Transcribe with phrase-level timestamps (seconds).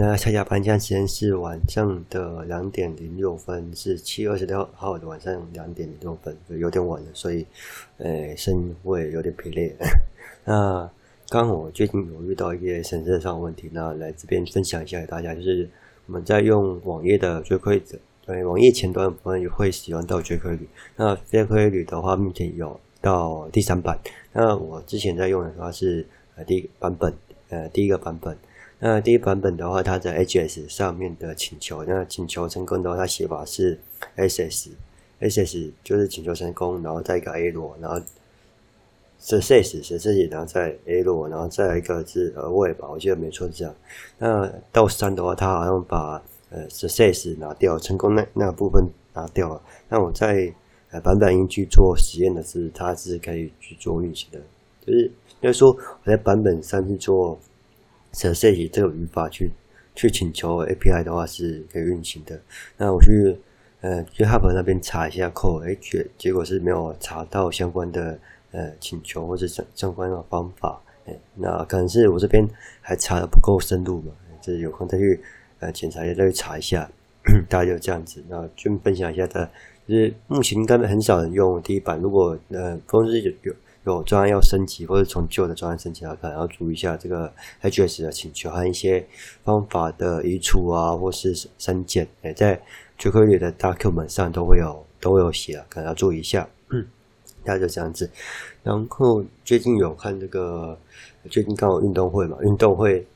[0.00, 7.46] 大家下下班，时间是晚上的两点零六分，是七月二十六号的晚上两点零六分，有点晚了，所以，
[7.98, 9.76] 呃，声音会有点疲累。
[10.46, 10.90] 那
[11.28, 15.68] 刚好我最近有遇到一些审测上的问题，那来这边分享一下给大家，就是
[16.06, 17.82] 我们在用网页的 jQuery，
[18.24, 23.98] 对，网页前端的部分会使用到 jQuery，那 jQuery 的话目前有到第三版，
[24.32, 26.06] 那我之前在用的话是
[26.36, 27.12] 呃第一个版本，
[27.50, 28.34] 呃第一个版本。
[28.82, 33.78] 那第一版本的话，它在 H S 上面的请求，那请求成功的话，它写法是
[34.16, 38.00] SS，SS 就是请求成功，然后再一个 A 罗然后
[39.20, 43.74] success，success，然后再 A 罗然后再一个是 await 吧，我记得没错是这样。
[44.16, 49.60] 那到三的话，它好像把呃 success 拿掉，成功那那个部分拿掉了。
[49.90, 50.50] 那我在
[50.90, 54.40] 呃版本一去做实验的是，它是可以去做运行的，
[54.86, 57.38] 就是应该说我在版本三去做。
[58.12, 59.50] 设设计这个语法去
[59.94, 62.40] 去请求 API 的话是可以运行的。
[62.76, 63.36] 那我去
[63.80, 68.18] 呃 GitHub 那边查一下 code，哎，结结果是没有查到相关的
[68.52, 70.80] 呃请求或者相相关的方法。
[71.06, 72.46] 哎，那可能是我这边
[72.80, 75.20] 还查的不够深入嘛，就是有空再去
[75.60, 76.90] 呃检查一下，再去查一下。
[77.50, 79.48] 大概就这样子，那就分享一下的，
[79.86, 82.00] 就是目前应该很少人用第一版。
[82.00, 83.54] 如果呃公司有有。
[83.84, 89.06] 有专案要升级，或者从旧的专案升级来看，要注意一下这个 Ajax 的请求和一些
[89.42, 92.60] 方法的移除啊，或是删减，诶在
[92.98, 96.46] jQuery 的 document 上都会有都会有写啊，可能要注意一下。
[96.68, 96.86] 嗯，
[97.44, 98.10] 大概就这样子。
[98.62, 100.78] 然后最近有看这个，
[101.30, 103.06] 最近刚好运动会嘛，运动会，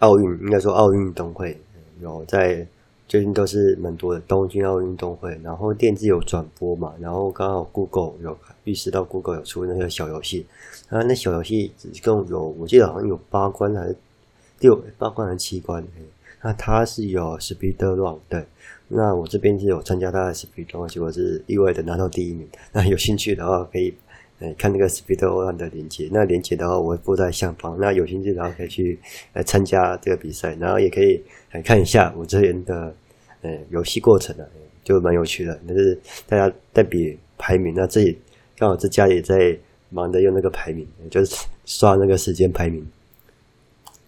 [0.00, 1.60] 奥运应该说奥运运动会
[2.00, 2.66] 有在。
[3.10, 10.46] 最近都是蛮多的东京奥运动会，然后电视有转播嘛，然后刚好 Google 有预示到 Google 有出那个小游戏，
[10.90, 13.96] 啊，那小游戏一共有，我记得好像有八关还是
[14.60, 15.84] 六八关还是七关，
[16.40, 18.46] 那它是有 Speed Run 对，
[18.86, 23.92] 那我这边是有参加它的 Speed Run，结果是意外的拿到第一名，那有兴趣的话可以。
[24.40, 27.76] 哎，看那个 Speed Run 的链接，那链接的话我会附在下方。
[27.78, 28.98] 那有兴趣的话可以去
[29.34, 32.94] 来参加这个比赛，然后也可以来看一下我这边的
[33.42, 34.46] 呃游戏过程啊，
[34.82, 35.54] 就蛮有趣的。
[35.68, 38.18] 就是大家在比排名，那自己
[38.56, 39.54] 刚好在家也在
[39.90, 41.36] 忙着用那个排名，就是
[41.66, 42.82] 刷那个时间排名。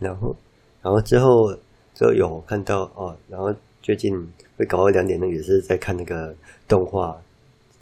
[0.00, 0.34] 然后，
[0.82, 1.56] 然后之后
[1.94, 4.12] 就有看到哦，然后最近
[4.56, 6.34] 会搞到两点，那也是在看那个
[6.66, 7.16] 动画，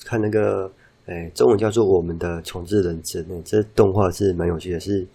[0.05, 0.71] 看那个。
[1.07, 3.23] 哎，中文叫做《我们的重置人生》。
[3.29, 5.07] 那这动画是蛮有趣的，是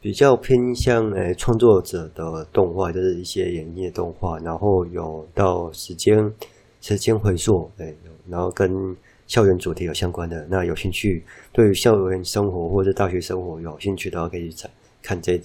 [0.00, 6.32] 比较偏向哎创作者的动画，就是一些演绎动画，然后有到时间
[6.80, 7.94] 时间回溯，哎，
[8.26, 8.96] 然后跟
[9.26, 10.46] 校园主题有相关的。
[10.48, 11.22] 那有兴趣
[11.52, 14.66] 对于校园生活或者大学生活有兴趣的话，可以去
[15.02, 15.38] 看这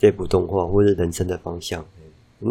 [0.00, 1.84] 这部动画，或者人生的方向。
[2.40, 2.48] 嗯，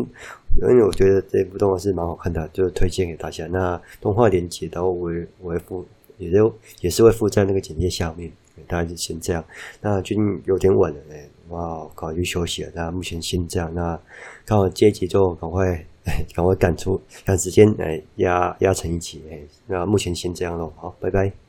[0.61, 3.45] 因为我觉得这部动画是蛮好看的，就推荐给大家。
[3.47, 5.85] 那动画连接，然后我我会附。
[6.17, 8.31] 也就也是会附在那个简介下面，
[8.67, 9.43] 大家就先这样。
[9.81, 12.71] 那最近有点晚了嘞，哇，考虑休息了。
[12.73, 13.73] 那目前先这样。
[13.73, 13.99] 那
[14.45, 15.85] 看我接集就赶快，
[16.33, 19.23] 赶快赶出赶时间哎压压成一集。
[19.29, 20.71] 哎，那目前先这样咯。
[20.77, 21.33] 好，拜拜。